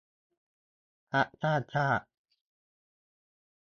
[1.11, 2.05] พรรคสร้างชาติ